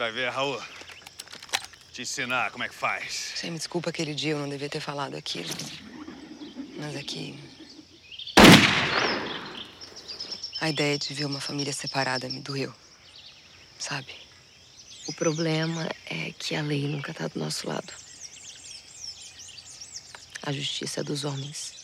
vai 0.00 0.10
ver, 0.10 0.30
Raul. 0.30 0.58
Te 1.92 2.00
ensinar 2.00 2.50
como 2.50 2.64
é 2.64 2.68
que 2.70 2.74
faz. 2.74 3.34
Você 3.36 3.50
me 3.50 3.58
desculpa 3.58 3.90
aquele 3.90 4.14
dia, 4.14 4.32
eu 4.32 4.38
não 4.38 4.48
devia 4.48 4.68
ter 4.70 4.80
falado 4.80 5.14
aquilo. 5.14 5.50
Mas 6.78 6.96
aqui. 6.96 7.38
A 10.58 10.70
ideia 10.70 10.98
de 10.98 11.12
ver 11.12 11.26
uma 11.26 11.40
família 11.40 11.72
separada 11.74 12.30
me 12.30 12.40
doeu. 12.40 12.74
Sabe? 13.78 14.14
O 15.06 15.12
problema 15.12 15.86
é 16.06 16.32
que 16.32 16.56
a 16.56 16.62
lei 16.62 16.88
nunca 16.88 17.12
tá 17.12 17.28
do 17.28 17.38
nosso 17.38 17.68
lado. 17.68 17.92
A 20.42 20.50
justiça 20.50 21.00
é 21.00 21.04
dos 21.04 21.24
homens. 21.24 21.79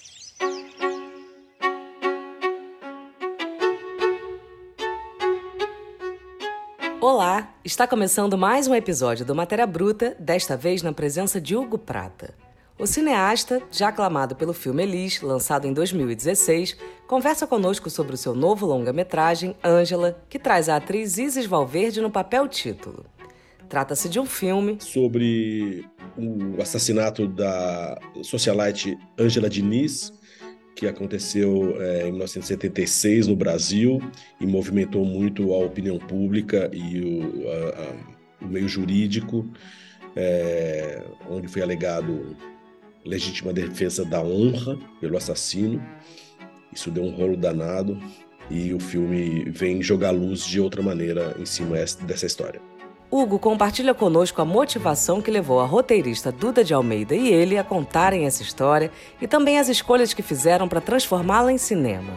Olá, 7.08 7.54
está 7.64 7.86
começando 7.86 8.36
mais 8.36 8.66
um 8.66 8.74
episódio 8.74 9.24
do 9.24 9.32
Matéria 9.32 9.64
Bruta, 9.64 10.16
desta 10.18 10.56
vez 10.56 10.82
na 10.82 10.92
presença 10.92 11.40
de 11.40 11.54
Hugo 11.54 11.78
Prata. 11.78 12.34
O 12.76 12.84
cineasta, 12.84 13.62
já 13.70 13.90
aclamado 13.90 14.34
pelo 14.34 14.52
filme 14.52 14.82
Elis, 14.82 15.20
lançado 15.22 15.68
em 15.68 15.72
2016, 15.72 16.76
conversa 17.06 17.46
conosco 17.46 17.88
sobre 17.88 18.14
o 18.14 18.16
seu 18.16 18.34
novo 18.34 18.66
longa-metragem, 18.66 19.54
Ângela, 19.64 20.20
que 20.28 20.36
traz 20.36 20.68
a 20.68 20.74
atriz 20.74 21.16
Isis 21.16 21.46
Valverde 21.46 22.00
no 22.00 22.10
papel 22.10 22.48
título. 22.48 23.06
Trata-se 23.68 24.08
de 24.08 24.18
um 24.18 24.26
filme 24.26 24.76
sobre 24.80 25.86
o 26.18 26.60
assassinato 26.60 27.28
da 27.28 28.00
socialite 28.24 28.98
Ângela 29.16 29.48
Diniz, 29.48 30.12
que 30.76 30.86
aconteceu 30.86 31.80
é, 31.80 32.02
em 32.02 32.10
1976 32.10 33.26
no 33.26 33.34
Brasil 33.34 33.98
e 34.38 34.46
movimentou 34.46 35.04
muito 35.06 35.54
a 35.54 35.58
opinião 35.58 35.98
pública 35.98 36.70
e 36.72 37.00
o, 37.00 37.48
a, 37.48 38.44
a, 38.44 38.44
o 38.44 38.48
meio 38.48 38.68
jurídico, 38.68 39.50
é, 40.14 41.02
onde 41.30 41.48
foi 41.48 41.62
alegado 41.62 42.36
legítima 43.04 43.54
defesa 43.54 44.04
da 44.04 44.22
honra 44.22 44.78
pelo 45.00 45.16
assassino. 45.16 45.82
Isso 46.72 46.90
deu 46.90 47.04
um 47.04 47.10
rolo 47.10 47.38
danado 47.38 47.98
e 48.50 48.74
o 48.74 48.78
filme 48.78 49.50
vem 49.50 49.82
jogar 49.82 50.10
luz 50.10 50.44
de 50.44 50.60
outra 50.60 50.82
maneira 50.82 51.34
em 51.38 51.46
cima 51.46 51.76
dessa 52.06 52.26
história. 52.26 52.60
Hugo 53.10 53.38
compartilha 53.38 53.94
conosco 53.94 54.42
a 54.42 54.44
motivação 54.44 55.22
que 55.22 55.30
levou 55.30 55.60
a 55.60 55.64
roteirista 55.64 56.32
Duda 56.32 56.64
de 56.64 56.74
Almeida 56.74 57.14
e 57.14 57.28
ele 57.28 57.56
a 57.56 57.62
contarem 57.62 58.26
essa 58.26 58.42
história 58.42 58.90
e 59.20 59.28
também 59.28 59.58
as 59.58 59.68
escolhas 59.68 60.12
que 60.12 60.22
fizeram 60.22 60.68
para 60.68 60.80
transformá-la 60.80 61.52
em 61.52 61.58
cinema. 61.58 62.12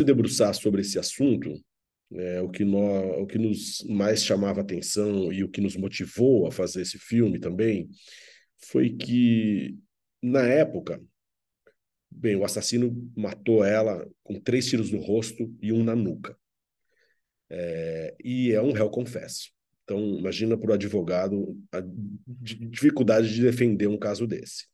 Se 0.00 0.04
debruçar 0.04 0.54
sobre 0.54 0.80
esse 0.80 0.98
assunto, 0.98 1.52
é, 2.12 2.40
o, 2.40 2.48
que 2.48 2.64
nós, 2.64 3.18
o 3.18 3.26
que 3.26 3.38
nos 3.38 3.84
mais 3.88 4.24
chamava 4.24 4.62
atenção 4.62 5.30
e 5.32 5.44
o 5.44 5.48
que 5.48 5.60
nos 5.60 5.76
motivou 5.76 6.46
a 6.46 6.50
fazer 6.50 6.82
esse 6.82 6.98
filme 6.98 7.38
também 7.38 7.88
foi 8.64 8.90
que, 8.90 9.78
na 10.22 10.42
época, 10.46 11.00
bem, 12.10 12.34
o 12.34 12.44
assassino 12.44 13.12
matou 13.14 13.62
ela 13.62 14.08
com 14.24 14.40
três 14.40 14.66
tiros 14.66 14.90
no 14.90 15.00
rosto 15.00 15.54
e 15.60 15.70
um 15.72 15.84
na 15.84 15.94
nuca. 15.94 16.36
É, 17.50 18.16
e 18.24 18.52
é 18.52 18.62
um 18.62 18.72
réu 18.72 18.88
confesso. 18.88 19.50
Então, 19.84 20.00
imagina 20.18 20.56
para 20.56 20.70
o 20.70 20.74
advogado 20.74 21.58
a 21.72 21.82
dificuldade 22.26 23.34
de 23.34 23.42
defender 23.42 23.86
um 23.86 23.98
caso 23.98 24.26
desse. 24.26 24.64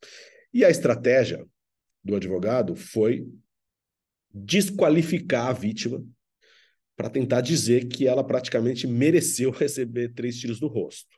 E 0.53 0.65
a 0.65 0.71
estratégia 0.71 1.45
do 2.05 2.15
advogado 2.15 2.77
foi 2.77 3.27
desqualificar 4.37 5.49
a 5.49 5.53
vítima 5.53 6.05
para 6.95 7.09
tentar 7.09 7.41
dizer 7.41 7.89
que 7.89 8.07
ela 8.07 8.25
praticamente 8.25 8.87
mereceu 8.87 9.51
receber 9.53 10.13
três 10.13 10.39
tiros 10.39 10.61
no 10.61 10.69
rosto. 10.69 11.17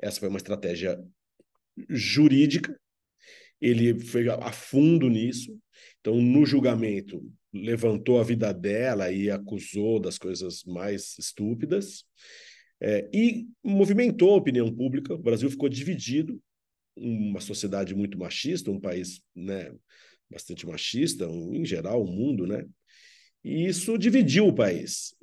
Essa 0.00 0.20
foi 0.20 0.28
uma 0.28 0.38
estratégia 0.38 0.98
jurídica. 1.88 2.78
Ele 3.60 4.00
foi 4.00 4.28
a 4.28 4.52
fundo 4.52 5.08
nisso. 5.08 5.56
Então, 6.00 6.20
no 6.20 6.46
julgamento, 6.46 7.22
levantou 7.52 8.18
a 8.18 8.24
vida 8.24 8.52
dela 8.52 9.12
e 9.12 9.30
acusou 9.30 10.00
das 10.00 10.16
coisas 10.18 10.64
mais 10.64 11.18
estúpidas. 11.18 12.04
É, 12.80 13.10
e 13.12 13.46
movimentou 13.62 14.32
a 14.32 14.36
opinião 14.36 14.74
pública. 14.74 15.14
O 15.14 15.18
Brasil 15.18 15.50
ficou 15.50 15.68
dividido, 15.68 16.40
uma 16.96 17.40
sociedade 17.40 17.94
muito 17.94 18.18
machista, 18.18 18.70
um 18.70 18.80
país 18.80 19.20
né, 19.34 19.72
bastante 20.30 20.66
machista, 20.66 21.24
em 21.24 21.64
geral, 21.64 22.02
o 22.02 22.06
mundo, 22.06 22.46
né? 22.46 22.64
E 23.42 23.66
isso 23.66 23.98
dividiu 23.98 24.46
o 24.46 24.54
país. 24.54 25.14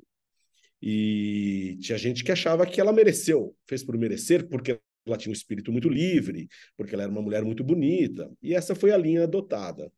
E 0.82 1.76
tinha 1.80 1.98
gente 1.98 2.22
que 2.22 2.32
achava 2.32 2.66
que 2.66 2.80
ela 2.80 2.92
mereceu, 2.92 3.56
fez 3.66 3.82
por 3.82 3.96
merecer, 3.96 4.48
porque 4.48 4.78
ela 5.06 5.16
tinha 5.16 5.30
um 5.30 5.34
espírito 5.34 5.72
muito 5.72 5.88
livre, 5.88 6.48
porque 6.76 6.94
ela 6.94 7.04
era 7.04 7.12
uma 7.12 7.22
mulher 7.22 7.42
muito 7.42 7.64
bonita. 7.64 8.30
E 8.42 8.54
essa 8.54 8.74
foi 8.74 8.90
a 8.92 8.96
linha 8.96 9.24
adotada. 9.24 9.90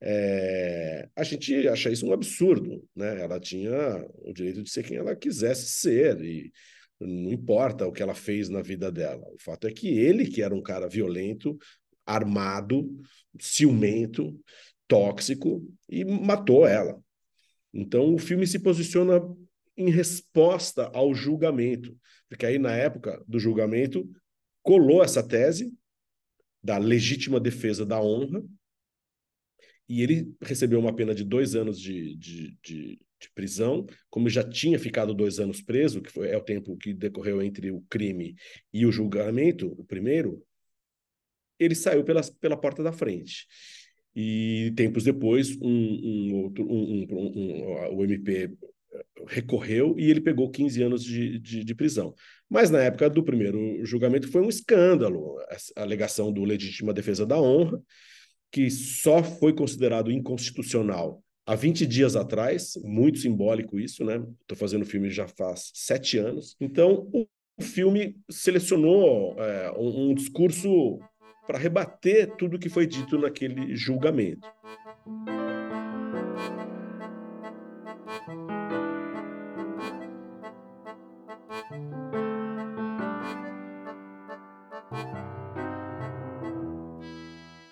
É, 0.00 1.08
a 1.14 1.24
gente 1.24 1.68
acha 1.68 1.90
isso 1.90 2.06
um 2.06 2.12
absurdo, 2.12 2.84
né? 2.94 3.20
Ela 3.20 3.38
tinha 3.40 4.06
o 4.22 4.32
direito 4.32 4.62
de 4.62 4.70
ser 4.70 4.84
quem 4.84 4.96
ela 4.96 5.14
quisesse 5.14 5.68
ser 5.68 6.20
e 6.20 6.52
não 7.00 7.32
importa 7.32 7.86
o 7.86 7.92
que 7.92 8.02
ela 8.02 8.14
fez 8.14 8.48
na 8.48 8.62
vida 8.62 8.90
dela. 8.90 9.24
O 9.32 9.38
fato 9.40 9.66
é 9.66 9.72
que 9.72 9.88
ele, 9.88 10.26
que 10.26 10.42
era 10.42 10.54
um 10.54 10.62
cara 10.62 10.88
violento, 10.88 11.56
armado, 12.08 12.88
ciumento, 13.38 14.38
tóxico 14.88 15.62
e 15.88 16.04
matou 16.04 16.66
ela. 16.66 16.98
Então 17.72 18.14
o 18.14 18.18
filme 18.18 18.46
se 18.46 18.58
posiciona 18.58 19.20
em 19.76 19.90
resposta 19.90 20.90
ao 20.94 21.14
julgamento, 21.14 21.96
porque 22.28 22.46
aí 22.46 22.58
na 22.58 22.74
época 22.74 23.22
do 23.28 23.38
julgamento 23.38 24.08
colou 24.62 25.04
essa 25.04 25.22
tese 25.22 25.72
da 26.62 26.78
legítima 26.78 27.38
defesa 27.38 27.86
da 27.86 28.00
honra 28.00 28.42
e 29.88 30.02
ele 30.02 30.34
recebeu 30.42 30.80
uma 30.80 30.94
pena 30.94 31.14
de 31.14 31.24
dois 31.24 31.54
anos 31.54 31.80
de, 31.80 32.16
de, 32.16 32.58
de, 32.62 33.00
de 33.20 33.30
prisão, 33.34 33.86
como 34.10 34.28
já 34.28 34.42
tinha 34.42 34.78
ficado 34.78 35.14
dois 35.14 35.38
anos 35.38 35.62
preso, 35.62 36.02
que 36.02 36.10
foi, 36.10 36.28
é 36.28 36.36
o 36.36 36.44
tempo 36.44 36.76
que 36.76 36.92
decorreu 36.92 37.40
entre 37.40 37.70
o 37.70 37.80
crime 37.88 38.34
e 38.72 38.84
o 38.84 38.92
julgamento, 38.92 39.68
o 39.78 39.84
primeiro, 39.84 40.42
ele 41.58 41.74
saiu 41.74 42.04
pela, 42.04 42.22
pela 42.40 42.56
porta 42.56 42.82
da 42.82 42.92
frente. 42.92 43.46
E 44.14 44.72
tempos 44.76 45.04
depois, 45.04 45.56
um, 45.60 45.68
um 45.68 46.34
outro, 46.42 46.64
um, 46.64 47.06
um, 47.10 47.96
o 47.96 48.04
MP 48.04 48.50
recorreu 49.26 49.94
e 49.98 50.10
ele 50.10 50.20
pegou 50.20 50.50
15 50.50 50.82
anos 50.82 51.04
de, 51.04 51.38
de, 51.38 51.64
de, 51.64 51.74
prisão. 51.74 52.14
Mas 52.48 52.70
na 52.70 52.80
época 52.80 53.08
do 53.10 53.22
primeiro 53.22 53.84
julgamento 53.84 54.30
foi 54.30 54.40
um 54.40 54.48
escândalo 54.48 55.36
a 55.76 55.82
alegação 55.82 56.32
do 56.32 56.44
legítima 56.44 56.92
defesa 56.92 57.26
da 57.26 57.40
honra, 57.40 57.80
que 58.50 58.70
só 58.70 59.22
foi 59.22 59.52
considerado 59.52 60.10
inconstitucional 60.10 61.22
há 61.48 61.54
20 61.54 61.86
dias 61.86 62.14
atrás, 62.14 62.78
muito 62.84 63.18
simbólico 63.18 63.80
isso, 63.80 64.04
né? 64.04 64.22
Estou 64.42 64.56
fazendo 64.56 64.82
o 64.82 64.86
filme 64.86 65.08
já 65.10 65.26
faz 65.26 65.70
sete 65.72 66.18
anos. 66.18 66.54
Então, 66.60 67.08
o 67.12 67.62
filme 67.62 68.16
selecionou 68.30 69.34
é, 69.38 69.72
um, 69.72 70.10
um 70.10 70.14
discurso 70.14 70.98
para 71.48 71.58
rebater 71.58 72.36
tudo 72.36 72.56
o 72.56 72.58
que 72.58 72.68
foi 72.68 72.86
dito 72.86 73.16
naquele 73.16 73.74
julgamento. 73.74 74.46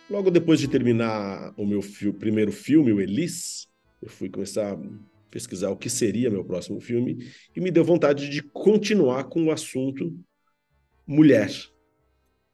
Logo 0.08 0.30
depois 0.30 0.58
de 0.58 0.68
terminar 0.68 1.52
o 1.54 1.66
meu 1.66 1.82
primeiro 2.18 2.50
filme, 2.50 2.94
o 2.94 3.00
Elis, 3.02 3.68
eu 4.00 4.08
fui 4.08 4.30
começar 4.30 4.72
a 4.72 4.78
pesquisar 5.30 5.68
o 5.68 5.76
que 5.76 5.90
seria 5.90 6.30
meu 6.30 6.42
próximo 6.42 6.80
filme 6.80 7.18
e 7.54 7.60
me 7.60 7.70
deu 7.70 7.84
vontade 7.84 8.30
de 8.30 8.42
continuar 8.42 9.24
com 9.24 9.44
o 9.44 9.50
assunto 9.50 10.18
mulher 11.06 11.50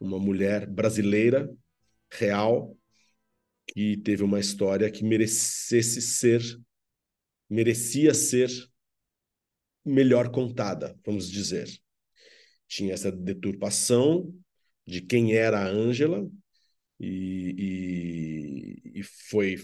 uma 0.02 0.18
mulher 0.18 0.66
brasileira, 0.66 1.48
real, 2.10 2.76
que 3.68 3.96
teve 3.98 4.22
uma 4.22 4.40
história 4.40 4.90
que 4.90 5.04
merecesse 5.04 6.02
ser, 6.02 6.42
merecia 7.48 8.12
ser 8.12 8.50
melhor 9.84 10.30
contada, 10.30 10.98
vamos 11.04 11.30
dizer. 11.30 11.68
Tinha 12.66 12.94
essa 12.94 13.12
deturpação 13.12 14.34
de 14.86 15.00
quem 15.00 15.34
era 15.34 15.60
a 15.60 15.68
Ângela 15.68 16.28
e, 16.98 18.82
e, 18.94 19.00
e 19.00 19.02
foi 19.02 19.56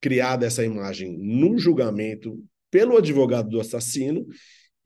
criada 0.00 0.46
essa 0.46 0.64
imagem 0.64 1.16
no 1.16 1.58
julgamento 1.58 2.44
pelo 2.70 2.96
advogado 2.96 3.48
do 3.48 3.60
assassino, 3.60 4.26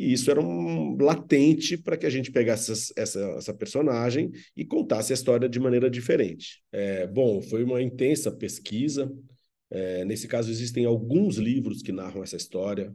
e 0.01 0.15
isso 0.15 0.31
era 0.31 0.41
um 0.41 0.97
latente 0.97 1.77
para 1.77 1.95
que 1.95 2.07
a 2.07 2.11
gente 2.11 2.33
pegasse 2.33 2.73
essa, 2.73 2.93
essa, 2.97 3.21
essa, 3.37 3.53
personagem 3.53 4.31
e 4.57 4.65
contasse 4.65 5.13
a 5.13 5.15
história 5.15 5.47
de 5.47 5.61
maneira 5.61 5.91
diferente. 5.91 6.63
É, 6.73 7.07
bom, 7.07 7.43
foi 7.43 7.63
uma 7.63 7.83
intensa 7.83 8.33
pesquisa. 8.33 9.13
É, 9.71 10.03
nesse 10.07 10.27
caso, 10.27 10.51
existem 10.51 10.87
alguns 10.87 11.37
livros 11.37 11.83
que 11.83 11.93
narram 11.93 12.23
essa 12.23 12.39
história, 12.39 12.95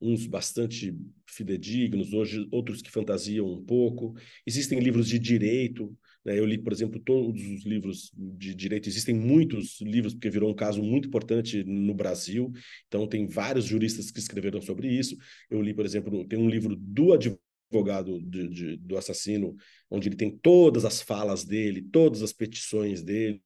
uns 0.00 0.26
bastante 0.26 0.96
fidedignos, 1.26 2.14
hoje 2.14 2.48
outros 2.50 2.80
que 2.80 2.90
fantasiam 2.90 3.46
um 3.46 3.62
pouco. 3.62 4.14
Existem 4.46 4.80
livros 4.80 5.08
de 5.08 5.18
direito? 5.18 5.94
Eu 6.24 6.46
li, 6.46 6.56
por 6.56 6.72
exemplo, 6.72 6.98
todos 6.98 7.40
os 7.42 7.64
livros 7.64 8.10
de 8.16 8.54
direito. 8.54 8.88
Existem 8.88 9.14
muitos 9.14 9.80
livros, 9.80 10.14
porque 10.14 10.30
virou 10.30 10.50
um 10.50 10.54
caso 10.54 10.82
muito 10.82 11.08
importante 11.08 11.62
no 11.64 11.94
Brasil. 11.94 12.50
Então, 12.86 13.06
tem 13.06 13.26
vários 13.26 13.66
juristas 13.66 14.10
que 14.10 14.18
escreveram 14.18 14.60
sobre 14.62 14.88
isso. 14.88 15.16
Eu 15.50 15.60
li, 15.60 15.74
por 15.74 15.84
exemplo, 15.84 16.26
tem 16.26 16.38
um 16.38 16.48
livro 16.48 16.74
do 16.76 17.12
advogado 17.12 18.20
de, 18.22 18.48
de, 18.48 18.76
do 18.78 18.96
assassino, 18.96 19.54
onde 19.90 20.08
ele 20.08 20.16
tem 20.16 20.30
todas 20.30 20.84
as 20.84 21.02
falas 21.02 21.44
dele, 21.44 21.82
todas 21.82 22.22
as 22.22 22.32
petições 22.32 23.02
dele. 23.02 23.42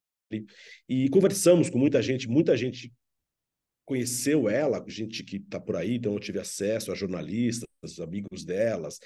E 0.88 1.08
conversamos 1.08 1.70
com 1.70 1.78
muita 1.78 2.00
gente, 2.02 2.28
muita 2.28 2.56
gente 2.56 2.92
conheceu 3.88 4.50
ela, 4.50 4.84
gente 4.86 5.24
que 5.24 5.36
está 5.38 5.58
por 5.58 5.74
aí, 5.74 5.94
então 5.94 6.12
eu 6.12 6.20
tive 6.20 6.38
acesso 6.38 6.92
a 6.92 6.94
jornalistas, 6.94 7.66
amigos 7.98 8.44
delas, 8.44 8.98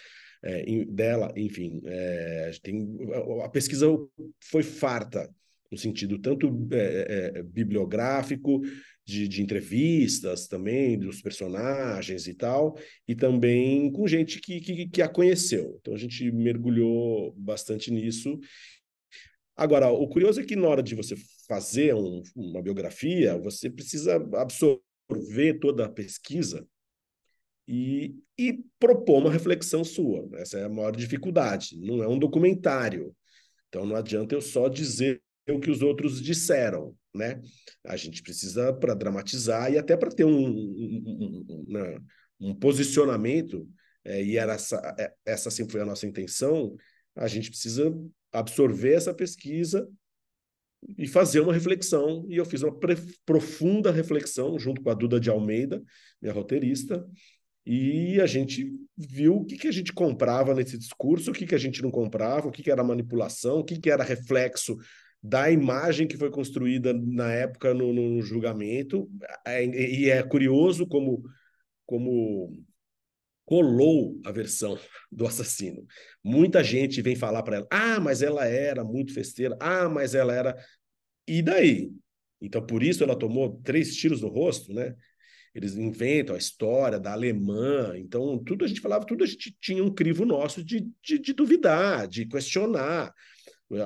é, 0.42 0.84
dela, 0.86 1.32
enfim, 1.36 1.80
é, 1.84 2.50
tem, 2.62 2.98
a 3.44 3.48
pesquisa 3.48 3.86
foi 4.40 4.62
farta, 4.62 5.30
no 5.70 5.78
sentido 5.78 6.18
tanto 6.18 6.68
é, 6.72 7.38
é, 7.38 7.42
bibliográfico, 7.42 8.60
de, 9.04 9.26
de, 9.26 9.42
entrevistas 9.42 10.46
também, 10.46 10.98
dos 10.98 11.20
personagens 11.20 12.26
e 12.26 12.34
tal, 12.34 12.76
e 13.08 13.14
também 13.14 13.90
com 13.90 14.06
gente 14.06 14.40
que, 14.40 14.60
que, 14.60 14.88
que 14.88 15.02
a 15.02 15.08
conheceu. 15.08 15.76
Então 15.80 15.94
a 15.94 15.98
gente 15.98 16.30
mergulhou 16.30 17.32
bastante 17.36 17.90
nisso. 17.90 18.38
Agora, 19.56 19.90
o 19.90 20.08
curioso 20.08 20.40
é 20.40 20.44
que 20.44 20.56
na 20.56 20.68
hora 20.68 20.82
de 20.82 20.94
você 20.94 21.16
fazer 21.48 21.94
um, 21.94 22.22
uma 22.34 22.62
biografia, 22.62 23.38
você 23.38 23.68
precisa 23.68 24.16
absorver 24.34 25.58
toda 25.60 25.86
a 25.86 25.90
pesquisa 25.90 26.66
e, 27.66 28.14
e 28.38 28.64
propor 28.78 29.18
uma 29.18 29.30
reflexão 29.30 29.84
sua. 29.84 30.28
Essa 30.34 30.58
é 30.58 30.64
a 30.64 30.68
maior 30.68 30.94
dificuldade. 30.94 31.78
Não 31.80 32.02
é 32.02 32.08
um 32.08 32.18
documentário. 32.18 33.14
Então 33.68 33.86
não 33.86 33.96
adianta 33.96 34.34
eu 34.34 34.40
só 34.40 34.68
dizer 34.68 35.22
o 35.48 35.58
que 35.58 35.70
os 35.70 35.82
outros 35.82 36.22
disseram, 36.22 36.96
né? 37.14 37.40
A 37.84 37.96
gente 37.96 38.22
precisa 38.22 38.72
para 38.72 38.94
dramatizar 38.94 39.72
e 39.72 39.78
até 39.78 39.96
para 39.96 40.10
ter 40.10 40.24
um, 40.24 40.48
um, 40.48 41.44
um, 41.48 41.64
né, 41.68 41.98
um 42.40 42.54
posicionamento 42.54 43.68
é, 44.04 44.22
e 44.22 44.36
era 44.36 44.54
essa, 44.54 44.94
é, 44.98 45.12
essa 45.24 45.50
sempre 45.50 45.72
foi 45.72 45.80
a 45.80 45.86
nossa 45.86 46.06
intenção. 46.06 46.76
A 47.14 47.26
gente 47.28 47.50
precisa 47.50 47.92
absorver 48.32 48.94
essa 48.94 49.14
pesquisa 49.14 49.88
e 50.98 51.06
fazer 51.06 51.40
uma 51.40 51.52
reflexão. 51.52 52.26
E 52.28 52.36
eu 52.36 52.44
fiz 52.44 52.62
uma 52.62 52.76
profunda 53.24 53.90
reflexão 53.90 54.58
junto 54.58 54.82
com 54.82 54.90
a 54.90 54.94
Duda 54.94 55.20
de 55.20 55.30
Almeida, 55.30 55.82
minha 56.20 56.34
roteirista, 56.34 57.06
e 57.64 58.20
a 58.20 58.26
gente 58.26 58.72
viu 58.96 59.36
o 59.36 59.44
que, 59.44 59.56
que 59.56 59.68
a 59.68 59.72
gente 59.72 59.92
comprava 59.92 60.54
nesse 60.54 60.76
discurso, 60.76 61.30
o 61.30 61.34
que, 61.34 61.46
que 61.46 61.54
a 61.54 61.58
gente 61.58 61.80
não 61.82 61.90
comprava, 61.90 62.48
o 62.48 62.50
que, 62.50 62.62
que 62.62 62.70
era 62.70 62.82
manipulação, 62.82 63.60
o 63.60 63.64
que, 63.64 63.78
que 63.78 63.90
era 63.90 64.02
reflexo 64.02 64.76
da 65.22 65.50
imagem 65.50 66.08
que 66.08 66.16
foi 66.16 66.30
construída 66.30 66.92
na 66.92 67.32
época 67.32 67.72
no, 67.72 67.92
no 67.92 68.20
julgamento. 68.20 69.08
É, 69.46 69.64
e 69.64 70.10
é 70.10 70.22
curioso 70.22 70.86
como, 70.86 71.22
como 71.86 72.52
colou 73.44 74.20
a 74.24 74.32
versão 74.32 74.76
do 75.10 75.26
assassino. 75.26 75.86
Muita 76.24 76.64
gente 76.64 77.00
vem 77.00 77.14
falar 77.14 77.44
para 77.44 77.56
ela: 77.56 77.66
ah, 77.70 78.00
mas 78.00 78.22
ela 78.22 78.44
era 78.44 78.82
muito 78.82 79.14
festeira, 79.14 79.56
ah, 79.60 79.88
mas 79.88 80.14
ela 80.14 80.34
era. 80.34 80.56
E 81.28 81.40
daí? 81.40 81.92
Então, 82.40 82.64
por 82.66 82.82
isso 82.82 83.04
ela 83.04 83.16
tomou 83.16 83.60
três 83.62 83.94
tiros 83.94 84.20
no 84.20 84.28
rosto, 84.28 84.74
né? 84.74 84.96
Eles 85.54 85.76
inventam 85.76 86.34
a 86.34 86.38
história 86.38 86.98
da 86.98 87.12
alemã, 87.12 87.92
então 87.96 88.38
tudo 88.38 88.64
a 88.64 88.68
gente 88.68 88.80
falava, 88.80 89.04
tudo 89.04 89.22
a 89.22 89.26
gente 89.26 89.54
tinha 89.60 89.84
um 89.84 89.92
crivo 89.92 90.24
nosso 90.24 90.64
de, 90.64 90.88
de, 91.04 91.18
de 91.18 91.32
duvidar, 91.32 92.08
de 92.08 92.24
questionar. 92.26 93.12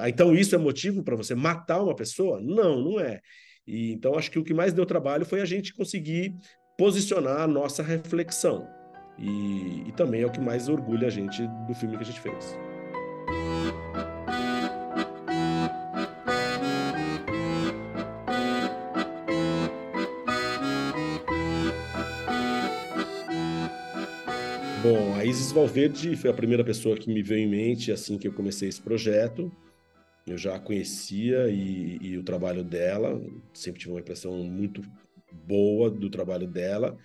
Então 0.06 0.34
isso 0.34 0.54
é 0.54 0.58
motivo 0.58 1.02
para 1.02 1.16
você 1.16 1.34
matar 1.34 1.82
uma 1.82 1.94
pessoa? 1.94 2.40
Não, 2.40 2.82
não 2.82 3.00
é. 3.00 3.20
E, 3.66 3.92
então 3.92 4.16
acho 4.16 4.30
que 4.30 4.38
o 4.38 4.44
que 4.44 4.54
mais 4.54 4.72
deu 4.72 4.86
trabalho 4.86 5.24
foi 5.24 5.40
a 5.40 5.44
gente 5.44 5.74
conseguir 5.74 6.32
posicionar 6.78 7.40
a 7.40 7.46
nossa 7.46 7.82
reflexão. 7.82 8.66
E, 9.18 9.88
e 9.88 9.92
também 9.92 10.22
é 10.22 10.26
o 10.26 10.30
que 10.30 10.40
mais 10.40 10.68
orgulha 10.68 11.08
a 11.08 11.10
gente 11.10 11.42
do 11.66 11.74
filme 11.74 11.96
que 11.96 12.02
a 12.02 12.06
gente 12.06 12.20
fez. 12.20 12.65
Valverde 25.56 26.14
foi 26.16 26.28
a 26.28 26.34
primeira 26.34 26.62
pessoa 26.62 26.98
que 26.98 27.10
me 27.10 27.22
veio 27.22 27.46
em 27.46 27.48
mente 27.48 27.90
assim 27.90 28.18
que 28.18 28.28
eu 28.28 28.32
comecei 28.34 28.68
esse 28.68 28.78
projeto. 28.78 29.50
Eu 30.26 30.36
já 30.36 30.54
a 30.54 30.60
conhecia 30.60 31.48
e, 31.48 31.96
e 32.02 32.18
o 32.18 32.22
trabalho 32.22 32.62
dela, 32.62 33.18
sempre 33.54 33.80
tive 33.80 33.92
uma 33.92 34.00
impressão 34.00 34.34
muito 34.44 34.82
boa 35.46 35.90
do 35.90 36.10
trabalho 36.10 36.46
dela 36.46 36.98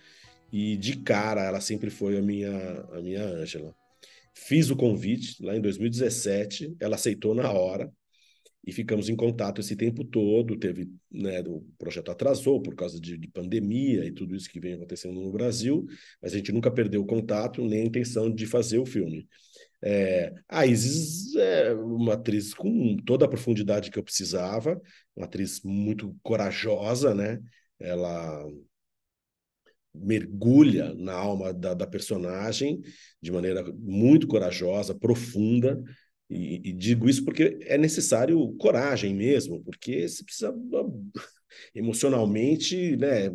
e 0.52 0.76
de 0.76 0.98
cara 0.98 1.42
ela 1.42 1.62
sempre 1.62 1.88
foi 1.88 2.18
a 2.18 2.20
minha 2.20 2.84
a 2.92 3.00
minha 3.00 3.24
Ângela. 3.24 3.74
Fiz 4.34 4.68
o 4.68 4.76
convite 4.76 5.42
lá 5.42 5.56
em 5.56 5.60
2017, 5.62 6.76
ela 6.78 6.96
aceitou 6.96 7.34
na 7.34 7.50
hora 7.50 7.90
e 8.64 8.72
ficamos 8.72 9.08
em 9.08 9.16
contato 9.16 9.60
esse 9.60 9.74
tempo 9.76 10.04
todo. 10.04 10.56
Teve, 10.58 10.90
né, 11.10 11.40
o 11.40 11.64
projeto 11.78 12.10
atrasou 12.10 12.60
por 12.60 12.74
causa 12.74 13.00
de, 13.00 13.18
de, 13.18 13.28
pandemia 13.28 14.04
e 14.04 14.12
tudo 14.12 14.34
isso 14.36 14.48
que 14.48 14.60
vem 14.60 14.74
acontecendo 14.74 15.20
no 15.20 15.32
Brasil, 15.32 15.84
mas 16.20 16.32
a 16.32 16.36
gente 16.36 16.52
nunca 16.52 16.70
perdeu 16.70 17.02
o 17.02 17.06
contato 17.06 17.64
nem 17.64 17.82
a 17.82 17.86
intenção 17.86 18.32
de 18.32 18.46
fazer 18.46 18.78
o 18.78 18.86
filme. 18.86 19.28
É, 19.84 20.32
a 20.48 20.64
Isis 20.64 21.34
é 21.34 21.74
uma 21.74 22.14
atriz 22.14 22.54
com 22.54 22.96
toda 23.04 23.24
a 23.24 23.28
profundidade 23.28 23.90
que 23.90 23.98
eu 23.98 24.04
precisava, 24.04 24.80
uma 25.16 25.26
atriz 25.26 25.60
muito 25.64 26.16
corajosa, 26.22 27.14
né? 27.14 27.40
Ela 27.80 28.46
mergulha 29.94 30.94
na 30.94 31.12
alma 31.12 31.52
da, 31.52 31.74
da 31.74 31.86
personagem 31.86 32.80
de 33.20 33.30
maneira 33.30 33.64
muito 33.74 34.26
corajosa, 34.26 34.94
profunda. 34.94 35.82
E, 36.32 36.70
e, 36.70 36.72
digo 36.72 37.08
isso 37.08 37.24
porque 37.24 37.58
é 37.62 37.76
necessário 37.76 38.52
coragem 38.54 39.14
mesmo, 39.14 39.62
porque 39.62 40.08
você 40.08 40.24
precisa 40.24 40.54
emocionalmente 41.74 42.96
né, 42.96 43.30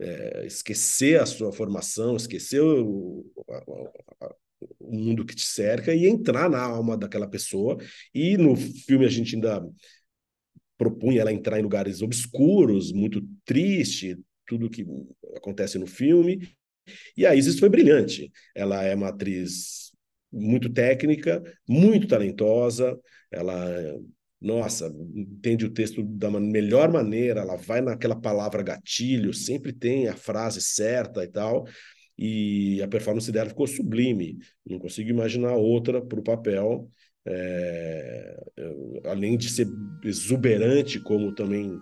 é, 0.00 0.46
esquecer 0.46 1.20
a 1.20 1.26
sua 1.26 1.52
formação, 1.52 2.16
esquecer 2.16 2.60
o, 2.60 3.24
a, 3.48 4.26
a, 4.26 4.34
o 4.80 4.96
mundo 4.96 5.24
que 5.24 5.34
te 5.34 5.46
cerca 5.46 5.94
e 5.94 6.06
entrar 6.06 6.50
na 6.50 6.60
alma 6.60 6.96
daquela 6.96 7.28
pessoa. 7.28 7.78
E 8.12 8.36
no 8.36 8.56
filme 8.56 9.06
a 9.06 9.10
gente 9.10 9.36
ainda 9.36 9.64
propunha 10.76 11.20
ela 11.20 11.32
entrar 11.32 11.58
em 11.58 11.62
lugares 11.62 12.02
obscuros, 12.02 12.92
muito 12.92 13.22
triste, 13.44 14.18
tudo 14.46 14.70
que 14.70 14.84
acontece 15.36 15.78
no 15.78 15.86
filme. 15.86 16.48
E 17.16 17.24
a 17.24 17.34
Isis 17.34 17.58
foi 17.58 17.68
brilhante. 17.68 18.30
Ela 18.54 18.82
é 18.84 18.94
uma 18.94 19.08
atriz 19.08 19.83
muito 20.34 20.72
técnica, 20.72 21.42
muito 21.68 22.06
talentosa, 22.08 22.98
ela, 23.30 23.54
nossa, 24.40 24.92
entende 25.14 25.64
o 25.64 25.70
texto 25.72 26.02
da 26.02 26.30
melhor 26.30 26.92
maneira, 26.92 27.40
ela 27.40 27.56
vai 27.56 27.80
naquela 27.80 28.16
palavra 28.16 28.62
gatilho, 28.62 29.32
sempre 29.32 29.72
tem 29.72 30.08
a 30.08 30.16
frase 30.16 30.60
certa 30.60 31.24
e 31.24 31.28
tal, 31.28 31.64
e 32.18 32.80
a 32.82 32.88
performance 32.88 33.30
dela 33.32 33.48
ficou 33.48 33.66
sublime, 33.66 34.38
não 34.66 34.78
consigo 34.78 35.10
imaginar 35.10 35.54
outra 35.54 36.04
para 36.04 36.20
o 36.20 36.24
papel, 36.24 36.88
é, 37.26 38.44
além 39.04 39.36
de 39.36 39.48
ser 39.48 39.66
exuberante, 40.04 41.00
como 41.00 41.34
também 41.34 41.78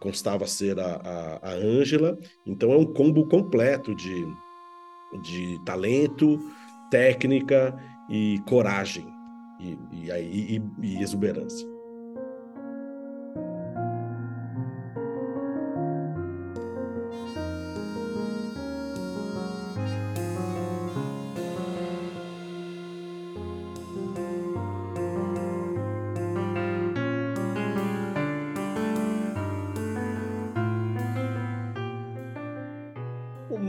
constava 0.00 0.46
ser 0.46 0.78
a 0.80 1.52
Ângela, 1.54 2.16
então 2.46 2.72
é 2.72 2.76
um 2.76 2.92
combo 2.92 3.28
completo 3.28 3.94
de, 3.94 4.24
de 5.22 5.64
talento, 5.64 6.38
técnica 6.96 7.74
e 8.08 8.40
coragem 8.46 9.06
e, 9.60 9.78
e, 9.92 10.56
e, 10.56 10.62
e 10.82 11.02
exuberância. 11.02 11.68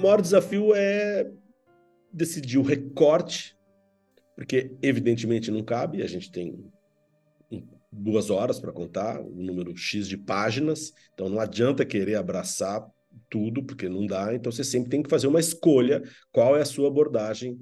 maior 0.08 0.22
desafio 0.22 0.74
é 0.74 1.28
decidir 2.18 2.58
o 2.58 2.64
recorte, 2.64 3.56
porque 4.36 4.72
evidentemente 4.82 5.50
não 5.52 5.64
cabe, 5.64 6.02
a 6.04 6.08
gente 6.08 6.32
tem 6.32 6.70
duas 7.92 8.30
horas 8.30 8.60
para 8.60 8.72
contar, 8.72 9.20
o 9.22 9.32
um 9.32 9.44
número 9.44 9.76
X 9.76 10.08
de 10.08 10.18
páginas, 10.18 10.92
então 11.14 11.30
não 11.30 11.40
adianta 11.40 11.86
querer 11.86 12.16
abraçar 12.16 12.86
tudo, 13.30 13.64
porque 13.64 13.90
não 13.90 14.06
dá, 14.06 14.34
então 14.34 14.52
você 14.52 14.64
sempre 14.64 14.90
tem 14.90 15.02
que 15.02 15.10
fazer 15.10 15.28
uma 15.28 15.40
escolha, 15.40 16.04
qual 16.32 16.56
é 16.56 16.62
a 16.62 16.66
sua 16.66 16.88
abordagem 16.88 17.58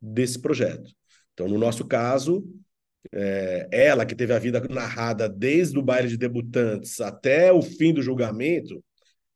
desse 0.00 0.38
projeto. 0.40 0.90
Então, 1.32 1.48
no 1.48 1.58
nosso 1.58 1.84
caso, 1.84 2.44
é, 3.12 3.68
ela 3.70 4.06
que 4.06 4.14
teve 4.14 4.32
a 4.32 4.38
vida 4.38 4.60
narrada 4.68 5.28
desde 5.28 5.78
o 5.78 5.82
baile 5.82 6.08
de 6.08 6.16
debutantes 6.16 7.00
até 7.00 7.52
o 7.52 7.62
fim 7.62 7.92
do 7.92 8.02
julgamento, 8.02 8.82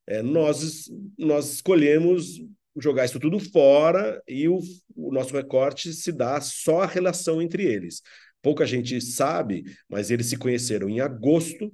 é, 0.07 0.23
nós, 0.23 0.91
nós 1.17 1.53
escolhemos 1.53 2.41
jogar 2.77 3.05
isso 3.05 3.19
tudo 3.19 3.39
fora 3.39 4.23
e 4.27 4.49
o, 4.49 4.59
o 4.97 5.13
nosso 5.13 5.35
recorte 5.35 5.93
se 5.93 6.13
dá 6.13 6.41
só 6.41 6.83
a 6.83 6.87
relação 6.87 7.41
entre 7.41 7.65
eles. 7.65 8.03
Pouca 8.43 8.67
gente 8.67 9.01
sabe, 9.01 9.65
mas 9.89 10.11
eles 10.11 10.27
se 10.27 10.37
conheceram 10.37 10.89
em 10.89 11.01
agosto 11.01 11.73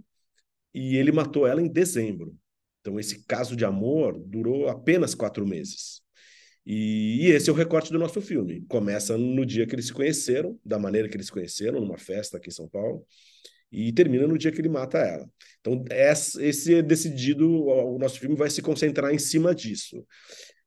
e 0.75 0.97
ele 0.97 1.13
matou 1.13 1.47
ela 1.47 1.63
em 1.63 1.69
dezembro. 1.69 2.37
Então, 2.81 3.01
esse 3.01 3.25
caso 3.25 3.57
de 3.57 3.65
amor 3.65 4.19
durou 4.19 4.69
apenas 4.69 5.15
quatro 5.15 5.47
meses. 5.47 6.01
E, 6.65 7.27
esse 7.31 7.49
é 7.49 7.53
o 7.53 7.57
recorte 7.57 7.93
do 7.93 7.99
nosso 7.99 8.21
filme. 8.21 8.65
Começa 8.69 9.17
no 9.17 9.47
dia 9.47 9.67
que 9.67 9.75
eles 9.75 9.87
se 9.87 9.93
conheceram, 9.93 10.59
da 10.65 10.79
maneira 10.79 11.09
que 11.09 11.17
eles 11.17 11.27
se 11.27 11.33
conheceram, 11.33 11.81
numa 11.81 11.97
festa 11.97 12.37
aqui 12.37 12.49
em 12.49 12.53
São 12.53 12.69
Paulo, 12.69 13.07
e 13.71 13.93
termina 13.93 14.27
no 14.27 14.37
dia 14.37 14.51
que 14.51 14.61
ele 14.61 14.69
mata 14.69 14.99
ela. 14.99 15.29
Então, 15.61 15.85
esse 15.91 16.75
é 16.75 16.83
decidido, 16.83 17.49
o 17.67 17.99
nosso 17.99 18.19
filme 18.19 18.37
vai 18.37 18.51
se 18.51 18.63
concentrar 18.63 19.13
em 19.15 19.19
cima 19.19 19.55
disso. 19.55 20.05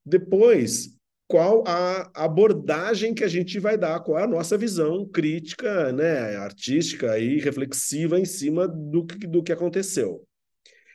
Depois, 0.04 0.90
qual 1.30 1.62
a 1.64 2.10
abordagem 2.24 3.14
que 3.14 3.22
a 3.22 3.28
gente 3.28 3.60
vai 3.60 3.78
dar, 3.78 4.00
qual 4.00 4.18
é 4.18 4.24
a 4.24 4.26
nossa 4.26 4.58
visão 4.58 5.06
crítica, 5.06 5.92
né, 5.92 6.36
artística 6.36 7.18
e 7.20 7.38
reflexiva 7.38 8.18
em 8.18 8.24
cima 8.24 8.66
do 8.66 9.06
que, 9.06 9.26
do 9.28 9.40
que 9.40 9.52
aconteceu. 9.52 10.26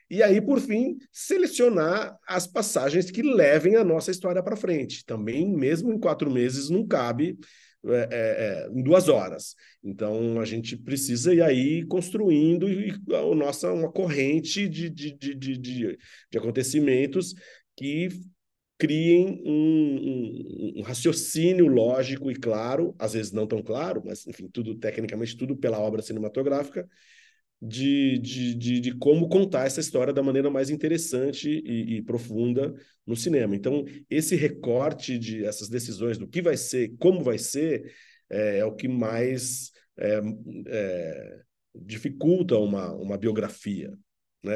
E 0.09 0.21
aí, 0.21 0.41
por 0.41 0.59
fim, 0.59 0.97
selecionar 1.11 2.15
as 2.27 2.45
passagens 2.45 3.09
que 3.09 3.23
levem 3.23 3.77
a 3.77 3.83
nossa 3.83 4.11
história 4.11 4.43
para 4.43 4.57
frente. 4.57 5.05
Também, 5.05 5.49
mesmo 5.49 5.91
em 5.93 5.99
quatro 5.99 6.29
meses, 6.29 6.69
não 6.69 6.85
cabe 6.85 7.37
é, 7.85 7.93
é, 7.93 8.07
é, 8.11 8.69
em 8.71 8.83
duas 8.83 9.07
horas. 9.07 9.55
Então, 9.83 10.39
a 10.39 10.45
gente 10.45 10.75
precisa 10.75 11.33
ir 11.33 11.41
aí 11.41 11.85
construindo 11.85 12.67
a 13.13 13.35
nossa, 13.35 13.71
uma 13.71 13.91
corrente 13.91 14.67
de, 14.67 14.89
de, 14.89 15.11
de, 15.11 15.33
de, 15.33 15.57
de, 15.57 15.97
de 16.29 16.37
acontecimentos 16.37 17.33
que 17.75 18.09
criem 18.77 19.41
um, 19.45 20.73
um, 20.75 20.79
um, 20.79 20.81
raciocínio 20.81 21.67
lógico 21.67 22.29
e 22.29 22.35
claro, 22.35 22.93
às 22.99 23.13
vezes 23.13 23.31
não 23.31 23.47
tão 23.47 23.61
claro, 23.61 24.01
mas 24.05 24.27
enfim, 24.27 24.49
tudo 24.51 24.75
tecnicamente 24.75 25.37
tudo 25.37 25.55
pela 25.55 25.79
obra 25.79 26.01
cinematográfica, 26.01 26.87
de, 27.61 28.19
de, 28.19 28.53
de, 28.55 28.79
de, 28.79 28.95
como 28.97 29.29
contar 29.29 29.65
essa 29.65 29.79
história 29.79 30.13
da 30.13 30.21
maneira 30.21 30.49
mais 30.49 30.69
interessante 30.69 31.49
e, 31.49 31.97
e, 31.97 32.01
profunda 32.01 32.73
no 33.05 33.15
cinema. 33.15 33.55
Então, 33.55 33.85
esse 34.09 34.35
recorte 34.35 35.17
de 35.17 35.45
essas 35.45 35.69
decisões 35.69 36.17
do 36.17 36.27
que 36.27 36.41
vai 36.41 36.57
ser, 36.57 36.93
como 36.99 37.23
vai 37.23 37.37
ser, 37.37 37.93
é, 38.29 38.59
é 38.59 38.65
o 38.65 38.75
que 38.75 38.87
mais 38.87 39.71
é, 39.97 40.21
é, 40.67 41.39
dificulta 41.73 42.57
uma, 42.57 42.93
uma 42.93 43.17
biografia. 43.17 43.97
Né? 44.45 44.53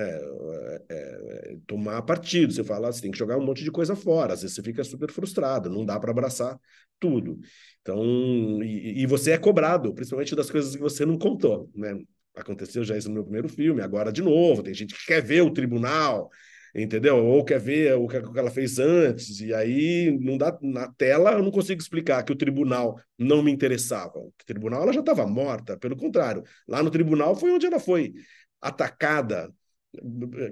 É, 0.88 1.53
é, 1.53 1.58
tomar 1.65 2.01
partido, 2.03 2.53
você 2.53 2.63
fala, 2.63 2.91
você 2.91 3.01
tem 3.01 3.10
que 3.10 3.17
jogar 3.17 3.38
um 3.38 3.46
monte 3.46 3.63
de 3.63 3.72
coisa 3.72 3.96
fora, 3.96 4.34
às 4.34 4.41
vezes 4.41 4.55
você 4.55 4.62
fica 4.62 4.84
super 4.84 5.12
frustrado, 5.12 5.67
não 5.67 5.84
dá 5.84 6.00
para 6.00 6.12
abraçar 6.12 6.60
tudo. 7.00 7.39
Então, 7.81 8.62
e, 8.63 9.01
e, 9.01 9.05
você 9.08 9.31
é 9.31 9.38
cobrado, 9.38 9.91
principalmente 9.93 10.36
das 10.36 10.51
coisas 10.51 10.75
que 10.75 10.81
você 10.81 11.05
não 11.05 11.17
contou, 11.17 11.72
né? 11.74 12.00
Aconteceu 12.36 12.84
já 12.84 12.96
isso 12.96 13.10
no 13.10 13.15
meu 13.15 13.24
primeiro 13.24 13.50
filme, 13.50 13.81
agora 13.81 14.12
de 14.12 14.22
novo. 14.22 14.62
Tem 14.62 14.74
gente 14.74 14.93
que 14.93 15.05
quer 15.08 15.22
ver 15.24 15.41
o 15.41 15.51
tribunal, 15.51 16.29
entendeu? 16.75 17.17
Ou 17.25 17.43
quer 17.43 17.60
ver 17.60 17.96
o 17.96 18.08
que 18.08 18.17
ela 18.17 18.51
fez 18.51 18.77
antes, 18.77 19.41
e 19.41 19.53
aí 19.53 20.15
não 20.22 20.38
dá 20.38 20.58
na 20.62 20.91
tela 20.93 21.31
eu 21.34 21.43
não 21.43 21.51
consigo 21.51 21.81
explicar 21.81 22.24
que 22.24 22.31
o 22.31 22.36
tribunal 22.36 23.00
não 23.17 23.41
me 23.41 23.51
interessava. 23.51 24.19
O 24.19 24.31
tribunal 24.46 24.84
ela 24.84 24.93
já 24.93 25.00
estava 25.00 25.25
morta, 25.25 25.77
pelo 25.77 25.98
contrário. 25.98 26.43
Lá 26.67 26.84
no 26.84 26.91
tribunal 26.91 27.36
foi 27.36 27.51
onde 27.51 27.65
ela 27.65 27.79
foi 27.79 28.13
atacada, 28.62 29.53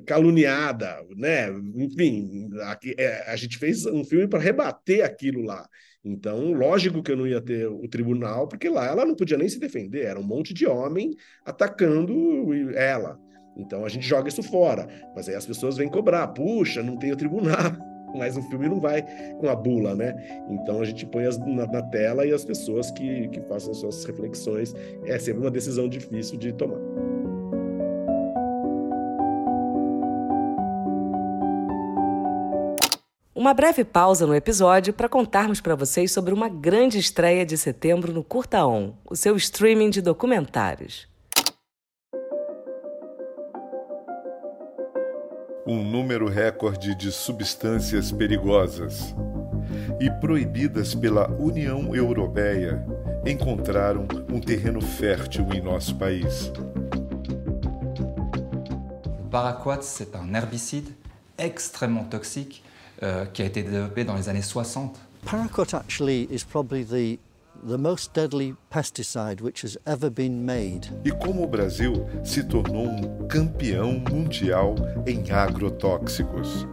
caluniada, 0.05 1.03
né? 1.15 1.49
Enfim, 1.75 2.49
aqui, 2.63 2.95
é, 2.97 3.29
a 3.31 3.35
gente 3.35 3.57
fez 3.57 3.85
um 3.85 4.03
filme 4.03 4.27
para 4.27 4.39
rebater 4.39 5.05
aquilo 5.05 5.43
lá. 5.43 5.67
Então, 6.03 6.53
lógico 6.53 7.03
que 7.03 7.11
eu 7.11 7.17
não 7.17 7.27
ia 7.27 7.41
ter 7.41 7.67
o 7.67 7.87
tribunal, 7.87 8.47
porque 8.47 8.69
lá 8.69 8.87
ela 8.87 9.05
não 9.05 9.15
podia 9.15 9.37
nem 9.37 9.49
se 9.49 9.59
defender, 9.59 10.05
era 10.05 10.19
um 10.19 10.23
monte 10.23 10.53
de 10.53 10.65
homem 10.65 11.15
atacando 11.45 12.53
ela. 12.75 13.19
Então 13.57 13.83
a 13.83 13.89
gente 13.89 14.07
joga 14.07 14.29
isso 14.29 14.43
fora. 14.43 14.87
Mas 15.15 15.27
aí 15.27 15.35
as 15.35 15.45
pessoas 15.45 15.77
vêm 15.77 15.89
cobrar, 15.89 16.27
puxa, 16.27 16.83
não 16.83 16.97
tem 16.97 17.11
o 17.11 17.17
tribunal. 17.17 17.57
Mas 18.15 18.37
o 18.37 18.41
filme 18.43 18.69
não 18.69 18.79
vai 18.79 19.03
com 19.39 19.49
a 19.49 19.55
bula, 19.55 19.93
né? 19.93 20.15
Então 20.49 20.81
a 20.81 20.85
gente 20.85 21.05
põe 21.05 21.25
as, 21.25 21.37
na, 21.37 21.67
na, 21.67 21.81
tela 21.81 22.25
e 22.25 22.31
as 22.31 22.45
pessoas 22.45 22.89
que, 22.91 23.27
que 23.29 23.41
façam 23.41 23.73
suas 23.73 24.05
reflexões. 24.05 24.73
É 25.05 25.19
sempre 25.19 25.41
uma 25.41 25.51
decisão 25.51 25.89
difícil 25.89 26.37
de 26.37 26.53
tomar. 26.53 27.06
Uma 33.37 33.53
breve 33.53 33.85
pausa 33.85 34.25
no 34.25 34.33
episódio 34.33 34.91
para 34.91 35.07
contarmos 35.07 35.61
para 35.61 35.75
vocês 35.75 36.11
sobre 36.11 36.33
uma 36.33 36.49
grande 36.49 36.97
estreia 36.97 37.45
de 37.45 37.55
setembro 37.55 38.11
no 38.11 38.23
Curta 38.23 38.65
On, 38.65 38.93
o 39.05 39.15
seu 39.15 39.37
streaming 39.37 39.91
de 39.91 40.01
documentários. 40.01 41.07
Um 45.67 45.83
número 45.83 46.27
recorde 46.27 46.95
de 46.95 47.11
substâncias 47.11 48.11
perigosas 48.11 49.13
e 49.99 50.09
proibidas 50.19 50.95
pela 50.95 51.29
União 51.29 51.95
Europeia 51.95 52.83
encontraram 53.23 54.07
um 54.33 54.39
terreno 54.39 54.81
fértil 54.81 55.47
em 55.53 55.61
nosso 55.61 55.95
país. 55.95 56.51
O 59.19 59.29
paraquat, 59.29 59.85
c'est 59.85 60.15
un 60.15 60.33
herbicide 60.33 60.91
extrêmement 61.37 62.09
toxique 62.09 62.63
euh, 63.03 63.25
qui 63.25 63.41
a 63.41 63.45
été 63.45 63.63
développé 63.63 64.03
dans 64.03 64.15
les 64.15 64.29
années 64.29 64.41
60. 64.41 64.97
Paraquat 65.25 65.73
actually 65.73 66.27
is 66.31 66.43
probably 66.43 66.83
the 66.83 67.19
the 67.63 67.77
most 67.77 68.13
deadly 68.13 68.55
pesticide 68.69 69.41
which 69.41 69.63
has 69.63 69.77
ever 69.85 70.09
been 70.09 70.45
made. 70.45 70.91
E 71.03 71.11
como 71.11 71.43
o 71.43 71.47
Brasil 71.47 72.07
se 72.23 72.43
tornou 72.43 72.87
um 72.87 73.27
campeão 73.27 74.03
mundial 74.09 74.75
em 75.05 75.31
agrotóxicos. 75.31 76.65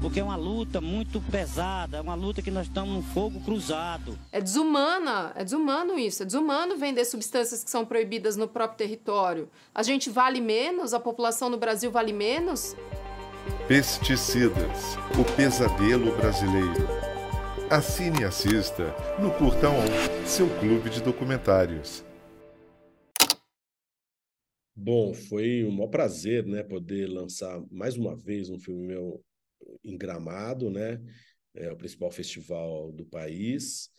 Porque 0.00 0.20
é 0.20 0.22
uma 0.22 0.36
luta 0.36 0.80
muito 0.80 1.20
pesada, 1.20 1.96
é 1.96 2.00
uma 2.00 2.14
luta 2.14 2.42
que 2.42 2.50
nós 2.50 2.66
estamos 2.66 2.94
no 2.94 3.02
fogo 3.02 3.40
cruzado. 3.40 4.16
É 4.30 4.40
desumana, 4.40 5.32
é 5.34 5.42
desumano 5.42 5.98
isso, 5.98 6.22
é 6.22 6.26
desumano 6.26 6.76
vender 6.76 7.04
substâncias 7.04 7.64
que 7.64 7.70
são 7.70 7.84
proibidas 7.84 8.36
no 8.36 8.46
próprio 8.46 8.78
território. 8.78 9.48
A 9.74 9.82
gente 9.82 10.10
vale 10.10 10.40
menos, 10.40 10.94
a 10.94 11.00
população 11.00 11.48
no 11.48 11.56
Brasil 11.56 11.90
vale 11.90 12.12
menos. 12.12 12.76
Pesticidas, 13.68 14.94
o 15.18 15.36
pesadelo 15.36 16.16
brasileiro. 16.16 16.86
Assine 17.68 18.20
e 18.20 18.24
assista 18.24 18.94
no 19.20 19.36
Curta 19.36 19.68
On, 19.68 20.24
seu 20.24 20.48
clube 20.60 20.88
de 20.88 21.02
documentários. 21.02 22.04
Bom, 24.72 25.12
foi 25.12 25.64
um 25.64 25.72
maior 25.72 25.88
prazer, 25.88 26.46
né, 26.46 26.62
poder 26.62 27.08
lançar 27.08 27.60
mais 27.68 27.96
uma 27.96 28.14
vez 28.14 28.48
um 28.50 28.58
filme 28.60 28.86
meu 28.86 29.20
em 29.82 29.98
Gramado, 29.98 30.70
né? 30.70 31.02
É 31.52 31.68
o 31.72 31.76
principal 31.76 32.12
festival 32.12 32.92
do 32.92 33.04
país 33.04 33.90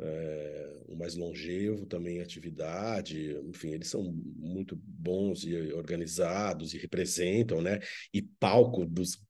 é, 0.00 0.76
o 0.88 0.96
mais 0.96 1.14
longevo 1.14 1.86
também 1.86 2.18
em 2.18 2.22
atividade, 2.22 3.36
enfim, 3.48 3.70
eles 3.70 3.88
são 3.88 4.02
muito 4.36 4.76
bons 4.84 5.44
e 5.44 5.72
organizados 5.72 6.74
e 6.74 6.78
representam, 6.78 7.60
né? 7.62 7.80
E 8.12 8.22
palco 8.22 8.84
dos 8.84 9.20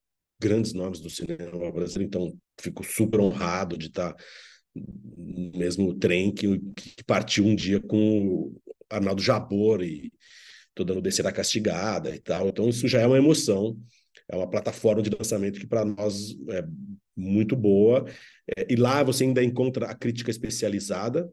grandes 0.41 0.73
nomes 0.73 1.01
do 1.01 1.11
cinema 1.11 1.71
brasileiro, 1.73 2.09
então 2.09 2.39
fico 2.61 2.85
super 2.85 3.21
honrado 3.21 3.77
de 3.77 3.87
estar 3.87 4.15
no 4.75 5.57
mesmo 5.57 5.95
trem 5.95 6.33
que, 6.35 6.59
que 6.75 7.05
partiu 7.05 7.45
um 7.45 7.55
dia 7.55 7.81
com 7.81 8.55
Arnaldo 8.91 9.23
Jabor 9.23 9.83
e 9.83 10.13
tô 10.75 10.85
dando 10.85 11.01
Descer 11.01 11.27
a 11.27 11.33
Castigada 11.33 12.15
e 12.15 12.21
tal, 12.21 12.49
então 12.49 12.69
isso 12.69 12.89
já 12.89 13.01
é 13.01 13.07
uma 13.07 13.19
emoção, 13.19 13.79
é 14.29 14.37
uma 14.37 14.49
plataforma 14.49 15.03
de 15.03 15.11
lançamento 15.11 15.61
que 15.61 15.67
para 15.67 15.85
nós 15.85 16.37
é 16.51 16.65
muito 17.17 17.55
boa. 17.57 18.07
É, 18.57 18.67
e 18.71 18.77
lá 18.77 19.03
você 19.03 19.25
ainda 19.25 19.43
encontra 19.43 19.87
a 19.87 19.95
crítica 19.95 20.31
especializada, 20.31 21.31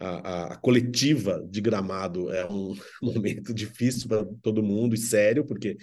a, 0.00 0.52
a, 0.52 0.56
coletiva 0.56 1.44
de 1.50 1.60
Gramado 1.60 2.30
é 2.32 2.46
um 2.46 2.74
momento 3.02 3.52
difícil 3.52 4.08
para 4.08 4.24
todo 4.42 4.62
mundo 4.62 4.94
e 4.94 4.98
sério, 4.98 5.44
porque 5.44 5.76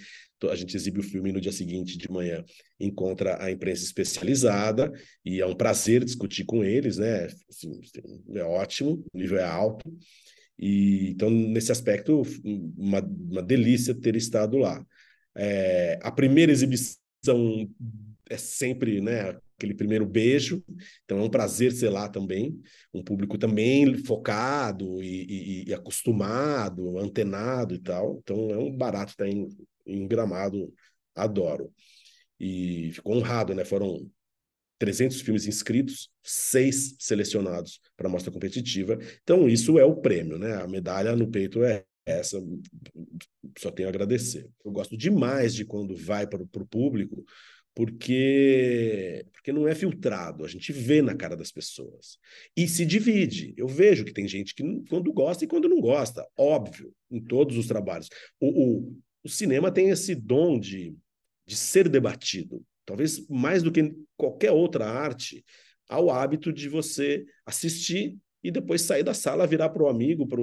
a 0.50 0.54
gente 0.54 0.76
exibe 0.76 1.00
o 1.00 1.02
filme 1.02 1.32
no 1.32 1.40
dia 1.40 1.52
seguinte 1.52 1.96
de 1.96 2.10
manhã 2.10 2.44
encontra 2.78 3.42
a 3.42 3.50
imprensa 3.50 3.84
especializada 3.84 4.92
e 5.24 5.40
é 5.40 5.46
um 5.46 5.54
prazer 5.54 6.04
discutir 6.04 6.44
com 6.44 6.62
eles, 6.62 6.98
né? 6.98 7.26
Assim, 7.48 7.80
é 8.34 8.42
ótimo, 8.42 9.04
o 9.12 9.18
nível 9.18 9.38
é 9.38 9.44
alto. 9.44 9.90
E 10.58 11.10
então 11.10 11.30
nesse 11.30 11.72
aspecto 11.72 12.22
uma, 12.44 13.00
uma 13.00 13.42
delícia 13.42 13.94
ter 13.94 14.16
estado 14.16 14.56
lá. 14.56 14.84
É, 15.36 15.98
a 16.02 16.10
primeira 16.10 16.50
exibição 16.50 16.98
é 18.28 18.36
sempre, 18.36 19.00
né, 19.00 19.36
aquele 19.56 19.74
primeiro 19.74 20.06
beijo. 20.06 20.62
Então 21.04 21.18
é 21.18 21.22
um 21.22 21.30
prazer 21.30 21.72
ser 21.72 21.90
lá 21.90 22.08
também, 22.08 22.60
um 22.92 23.02
público 23.02 23.38
também 23.38 23.96
focado 24.04 25.02
e, 25.02 25.64
e, 25.64 25.68
e 25.68 25.74
acostumado, 25.74 26.98
antenado 26.98 27.74
e 27.74 27.78
tal. 27.78 28.18
Então 28.22 28.50
é 28.50 28.58
um 28.58 28.76
barato 28.76 29.12
estar 29.12 29.26
em, 29.26 29.48
em 29.86 30.06
Gramado, 30.06 30.72
adoro. 31.14 31.72
E 32.38 32.90
ficou 32.92 33.16
honrado, 33.16 33.54
né? 33.54 33.64
Foram 33.64 34.10
300 34.78 35.20
filmes 35.22 35.46
inscritos, 35.46 36.10
seis 36.22 36.96
selecionados 36.98 37.80
para 37.96 38.08
a 38.08 38.10
mostra 38.10 38.30
competitiva. 38.30 38.98
Então 39.22 39.48
isso 39.48 39.78
é 39.78 39.84
o 39.84 39.96
prêmio, 39.96 40.38
né? 40.38 40.54
A 40.56 40.68
medalha 40.68 41.16
no 41.16 41.30
peito 41.30 41.64
é 41.64 41.84
essa. 42.04 42.38
Só 43.58 43.70
tenho 43.70 43.88
a 43.88 43.90
agradecer. 43.90 44.48
Eu 44.64 44.70
gosto 44.70 44.96
demais 44.96 45.54
de 45.54 45.64
quando 45.64 45.96
vai 45.96 46.26
para 46.26 46.42
o 46.42 46.66
público 46.66 47.24
porque 47.76 49.26
porque 49.34 49.52
não 49.52 49.68
é 49.68 49.74
filtrado, 49.74 50.46
a 50.46 50.48
gente 50.48 50.72
vê 50.72 51.02
na 51.02 51.14
cara 51.14 51.36
das 51.36 51.52
pessoas. 51.52 52.18
E 52.56 52.66
se 52.66 52.86
divide. 52.86 53.52
Eu 53.54 53.68
vejo 53.68 54.02
que 54.02 54.14
tem 54.14 54.26
gente 54.26 54.54
que 54.54 54.64
quando 54.88 55.12
gosta 55.12 55.44
e 55.44 55.46
quando 55.46 55.68
não 55.68 55.78
gosta, 55.78 56.26
óbvio, 56.38 56.90
em 57.10 57.20
todos 57.20 57.58
os 57.58 57.66
trabalhos. 57.66 58.08
O, 58.40 58.48
o, 58.48 58.98
o 59.22 59.28
cinema 59.28 59.70
tem 59.70 59.90
esse 59.90 60.14
dom 60.14 60.58
de, 60.58 60.96
de 61.46 61.54
ser 61.54 61.86
debatido. 61.86 62.64
Talvez 62.86 63.28
mais 63.28 63.62
do 63.62 63.70
que 63.70 63.94
qualquer 64.16 64.52
outra 64.52 64.86
arte, 64.86 65.44
há 65.86 66.00
o 66.00 66.10
hábito 66.10 66.52
de 66.52 66.70
você 66.70 67.24
assistir 67.44 68.16
e 68.42 68.50
depois 68.50 68.80
sair 68.80 69.02
da 69.02 69.12
sala, 69.12 69.46
virar 69.46 69.68
para 69.68 69.82
o 69.82 69.88
amigo, 69.88 70.26
para 70.26 70.40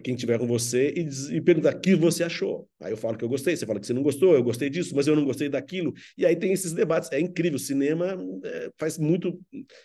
quem 0.00 0.14
tiver 0.14 0.38
com 0.38 0.46
você 0.46 0.92
e, 0.96 1.36
e 1.36 1.40
perguntar 1.40 1.74
o 1.74 1.80
que 1.80 1.94
você 1.94 2.24
achou. 2.24 2.68
Aí 2.80 2.92
eu 2.92 2.96
falo 2.96 3.16
que 3.16 3.24
eu 3.24 3.28
gostei, 3.28 3.56
você 3.56 3.66
fala 3.66 3.78
que 3.78 3.86
você 3.86 3.92
não 3.92 4.02
gostou, 4.02 4.34
eu 4.34 4.42
gostei 4.42 4.70
disso, 4.70 4.94
mas 4.96 5.06
eu 5.06 5.14
não 5.14 5.24
gostei 5.24 5.48
daquilo. 5.48 5.92
E 6.16 6.24
aí 6.24 6.34
tem 6.36 6.52
esses 6.52 6.72
debates. 6.72 7.10
É 7.12 7.20
incrível, 7.20 7.56
o 7.56 7.60
cinema 7.60 8.16
é, 8.44 8.70
faz 8.78 8.98
muito 8.98 9.38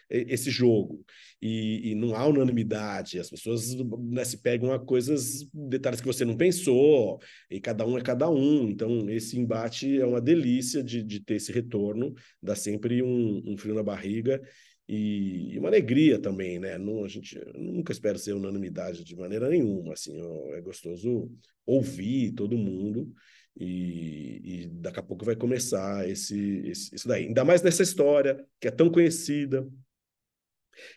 é, 0.10 0.26
esse 0.34 0.50
jogo. 0.50 1.04
E, 1.42 1.92
e, 1.92 1.96
não 1.96 2.16
há 2.16 2.26
unanimidade, 2.26 3.20
as 3.20 3.30
pessoas 3.30 3.76
né, 3.76 4.26
se 4.26 4.38
pegam 4.38 4.72
a 4.72 4.80
coisas, 4.80 5.48
detalhes 5.54 6.02
que 6.02 6.08
você 6.08 6.26
não 6.26 6.36
pensou, 6.36 7.20
e 7.50 7.60
cada 7.60 7.86
um 7.86 7.98
é 7.98 8.02
cada 8.02 8.30
um. 8.30 8.70
Então, 8.70 9.10
esse 9.10 9.38
embate 9.38 10.00
é 10.00 10.06
uma 10.06 10.22
delícia 10.22 10.84
de, 10.84 11.04
de 11.04 11.20
ter 11.20 11.36
esse 11.36 11.52
retorno, 11.52 12.14
dá 12.42 12.56
sempre 12.56 13.04
um, 13.04 13.44
um 13.46 13.58
frio 13.58 13.76
na 13.76 13.84
barriga 13.84 14.42
e, 14.88 15.58
uma 15.60 15.68
alegria 15.68 16.18
também, 16.18 16.60
né? 16.60 16.78
Não, 16.78 17.04
a 17.04 17.08
gente 17.08 17.38
nunca 17.56 17.92
espera 17.92 18.18
ser 18.18 18.34
unanimidade 18.34 19.04
de 19.04 19.16
maneira 19.16 19.50
nenhuma, 19.50 19.94
assim, 19.94 20.18
é 20.54 20.62
gostoso 20.62 21.30
ouvir 21.66 22.32
todo 22.32 22.58
mundo 22.58 23.14
e, 23.60 24.42
e, 24.44 24.68
daqui 24.68 25.00
a 25.00 25.04
pouco 25.04 25.26
vai 25.26 25.36
começar 25.36 26.08
esse, 26.08 26.62
esse, 26.66 26.96
isso 26.96 27.08
daí. 27.08 27.26
Ainda 27.26 27.44
mais 27.44 27.62
nessa 27.62 27.84
história 27.84 28.46
que 28.60 28.68
é 28.68 28.72
tão 28.72 28.90
conhecida. 28.90 29.68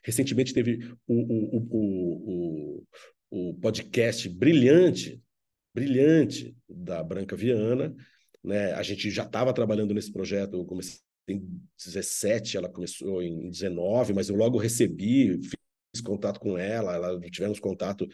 Recentemente 0.04 0.52
teve 0.52 0.92
o, 1.06 1.14
o, 1.14 1.68
o, 1.70 2.85
o, 3.30 3.50
o 3.50 3.54
podcast 3.54 4.28
brilhante, 4.28 5.20
brilhante 5.75 6.54
da 6.68 7.02
Branca 7.02 7.35
Viana, 7.35 7.94
né? 8.44 8.73
A 8.75 8.82
gente 8.82 9.11
já 9.11 9.25
estava 9.25 9.54
trabalhando 9.54 9.94
nesse 9.94 10.12
projeto, 10.12 10.54
eu 10.54 10.64
comecei 10.64 11.00
em 11.29 11.61
17, 11.83 12.57
ela 12.57 12.69
começou 12.69 13.23
em 13.23 13.51
19, 13.51 14.12
mas 14.12 14.29
eu 14.29 14.37
logo 14.37 14.59
recebi, 14.59 15.40
fiz 15.42 16.01
contato 16.03 16.40
com 16.40 16.57
ela, 16.57 16.94
ela 16.94 17.21
tivemos 17.31 17.59
contato 17.59 18.09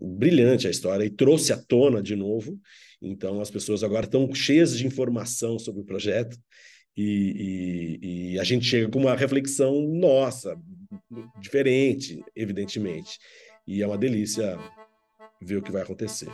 brilhante 0.00 0.66
a 0.66 0.70
história 0.70 1.04
e 1.04 1.10
trouxe 1.10 1.52
à 1.52 1.56
tona 1.56 2.02
de 2.02 2.14
novo. 2.14 2.58
Então 3.00 3.40
as 3.40 3.50
pessoas 3.50 3.82
agora 3.82 4.04
estão 4.04 4.32
cheias 4.34 4.76
de 4.76 4.86
informação 4.86 5.58
sobre 5.58 5.82
o 5.82 5.84
projeto 5.84 6.38
e, 6.96 7.98
e, 8.02 8.32
e 8.32 8.38
a 8.38 8.44
gente 8.44 8.64
chega 8.64 8.90
com 8.90 8.98
uma 8.98 9.14
reflexão 9.14 9.80
nossa, 9.80 10.56
diferente, 11.40 12.22
evidentemente. 12.34 13.18
E 13.66 13.82
é 13.82 13.86
uma 13.86 13.98
delícia 13.98 14.58
ver 15.40 15.56
o 15.56 15.62
que 15.62 15.72
vai 15.72 15.82
acontecer. 15.82 16.28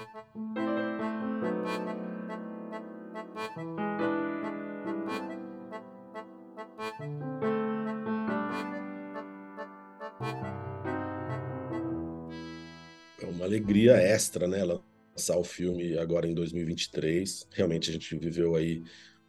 Alegria 13.45 13.97
extra, 13.97 14.47
né? 14.47 14.65
Lançar 14.65 15.37
o 15.37 15.45
filme 15.45 15.99
agora 15.99 16.27
em 16.27 16.35
2023. 16.35 17.47
Realmente 17.53 17.91
a 17.91 17.93
gente 17.93 18.17
viveu 18.17 18.55
aí 18.55 18.83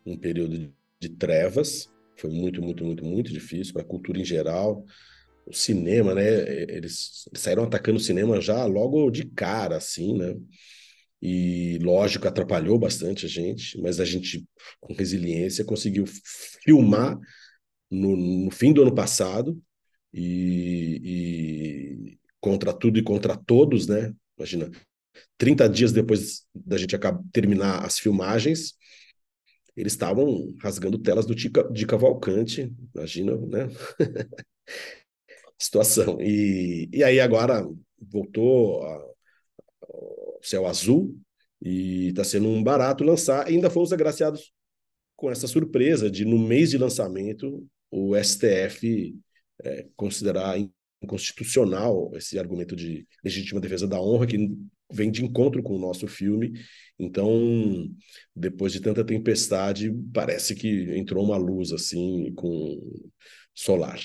um 0.05 0.17
período 0.17 0.73
de 0.99 1.09
trevas. 1.09 1.89
Foi 2.15 2.29
muito, 2.29 2.61
muito, 2.61 2.83
muito, 2.83 3.05
muito 3.05 3.31
difícil 3.31 3.73
para 3.73 3.83
a 3.83 3.85
cultura 3.85 4.19
em 4.19 4.25
geral. 4.25 4.85
O 5.45 5.53
cinema, 5.53 6.13
né? 6.13 6.27
Eles 6.69 7.27
saíram 7.33 7.63
atacando 7.63 7.97
o 7.97 8.01
cinema 8.01 8.41
já 8.41 8.65
logo 8.65 9.09
de 9.09 9.25
cara, 9.25 9.77
assim, 9.77 10.17
né? 10.17 10.35
E, 11.21 11.79
lógico, 11.81 12.27
atrapalhou 12.27 12.77
bastante 12.77 13.25
a 13.25 13.29
gente, 13.29 13.79
mas 13.81 13.99
a 13.99 14.05
gente, 14.05 14.45
com 14.79 14.93
resiliência, 14.93 15.65
conseguiu 15.65 16.05
filmar 16.63 17.17
no, 17.89 18.15
no 18.15 18.51
fim 18.51 18.71
do 18.71 18.83
ano 18.83 18.93
passado 18.93 19.59
e, 20.13 22.19
contra 22.47 22.71
tudo 22.71 22.97
e 22.97 23.03
contra 23.03 23.35
todos, 23.35 23.87
né? 23.87 24.13
Imagina, 24.37 24.71
30 25.37 25.67
dias 25.67 25.91
depois 25.91 26.45
da 26.55 26.77
gente 26.77 26.95
acabar, 26.95 27.21
terminar 27.33 27.85
as 27.85 27.99
filmagens, 27.99 28.73
eles 29.75 29.91
estavam 29.93 30.55
rasgando 30.61 30.97
telas 30.97 31.25
do 31.25 31.35
Tica, 31.35 31.69
de 31.69 31.85
Cavalcante, 31.85 32.73
imagina, 32.95 33.35
né? 33.35 33.67
Situação. 35.59 36.21
E, 36.21 36.89
e 36.93 37.03
aí 37.03 37.19
agora 37.19 37.67
voltou 37.99 38.81
o 39.81 40.39
Céu 40.41 40.65
Azul 40.65 41.19
e 41.61 42.09
está 42.09 42.23
sendo 42.23 42.47
um 42.47 42.63
barato 42.63 43.03
lançar. 43.03 43.49
E 43.51 43.55
ainda 43.55 43.69
fomos 43.69 43.91
agraciados 43.91 44.53
com 45.17 45.29
essa 45.29 45.47
surpresa 45.47 46.09
de, 46.09 46.23
no 46.23 46.39
mês 46.39 46.69
de 46.69 46.77
lançamento, 46.77 47.67
o 47.91 48.15
STF 48.15 49.15
é, 49.63 49.87
considerar 49.95 50.57
inconstitucional 51.01 52.11
esse 52.15 52.39
argumento 52.39 52.75
de 52.75 53.07
legítima 53.23 53.61
defesa 53.61 53.87
da 53.87 54.01
honra 54.01 54.27
que 54.27 54.37
vem 54.91 55.11
de 55.11 55.23
encontro 55.23 55.61
com 55.61 55.75
o 55.75 55.79
nosso 55.79 56.07
filme. 56.07 56.53
Então, 56.97 57.89
depois 58.35 58.71
de 58.71 58.79
tanta 58.79 59.03
tempestade, 59.03 59.93
parece 60.13 60.55
que 60.55 60.97
entrou 60.97 61.23
uma 61.25 61.37
luz 61.37 61.71
assim 61.71 62.33
com 62.33 62.79
solar. 63.53 63.99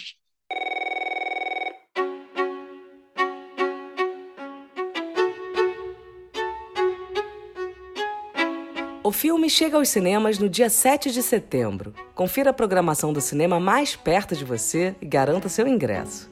O 9.04 9.10
filme 9.10 9.50
chega 9.50 9.76
aos 9.76 9.90
cinemas 9.90 10.38
no 10.38 10.48
dia 10.48 10.70
7 10.70 11.10
de 11.10 11.22
setembro. 11.22 11.92
Confira 12.14 12.48
a 12.48 12.54
programação 12.54 13.12
do 13.12 13.20
cinema 13.20 13.60
mais 13.60 13.94
perto 13.94 14.34
de 14.34 14.42
você 14.42 14.94
e 15.02 15.06
garanta 15.06 15.50
seu 15.50 15.68
ingresso. 15.68 16.31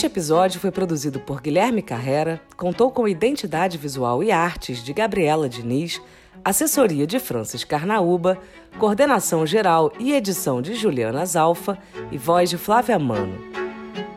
Este 0.00 0.06
episódio 0.06 0.58
foi 0.58 0.70
produzido 0.70 1.20
por 1.20 1.42
Guilherme 1.42 1.82
Carrera, 1.82 2.40
contou 2.56 2.90
com 2.90 3.06
identidade 3.06 3.76
visual 3.76 4.24
e 4.24 4.32
artes 4.32 4.82
de 4.82 4.94
Gabriela 4.94 5.46
Diniz, 5.46 6.00
assessoria 6.42 7.06
de 7.06 7.18
Francis 7.18 7.64
Carnaúba, 7.64 8.38
coordenação 8.78 9.44
geral 9.44 9.92
e 9.98 10.14
edição 10.14 10.62
de 10.62 10.74
Juliana 10.74 11.26
Zalfa 11.26 11.76
e 12.10 12.16
voz 12.16 12.48
de 12.48 12.56
Flávia 12.56 12.98
Mano. 12.98 13.38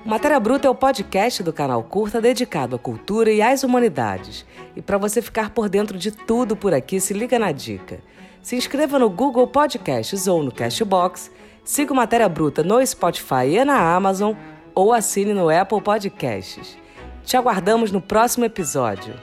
Matéria 0.06 0.40
Bruta 0.40 0.68
é 0.68 0.72
o 0.72 0.76
podcast 0.76 1.44
do 1.44 1.52
canal 1.52 1.84
Curta 1.84 2.22
dedicado 2.22 2.78
à 2.78 2.80
cultura 2.80 3.30
e 3.30 3.42
às 3.42 3.62
humanidades. 3.62 4.46
E 4.78 4.82
para 4.82 4.98
você 4.98 5.22
ficar 5.22 5.50
por 5.50 5.68
dentro 5.68 5.98
de 5.98 6.12
tudo 6.12 6.56
por 6.56 6.74
aqui, 6.74 6.98
se 7.02 7.14
liga 7.14 7.38
na 7.38 7.52
dica. 7.52 8.00
Se 8.42 8.56
inscreva 8.56 8.98
no 8.98 9.10
Google 9.10 9.48
Podcasts 9.48 10.28
ou 10.28 10.44
no 10.44 10.52
Castbox, 10.54 11.30
siga 11.62 11.94
Matéria 11.94 12.30
Bruta 12.30 12.64
no 12.64 12.86
Spotify 12.88 13.48
e 13.50 13.66
na 13.66 13.94
Amazon 13.94 14.34
ou 14.76 14.94
assine 14.94 15.34
no 15.34 15.50
Apple 15.50 15.82
Podcasts. 15.82 16.78
Te 17.24 17.38
aguardamos 17.38 17.92
no 17.92 18.02
próximo 18.02 18.46
episódio. 18.46 19.14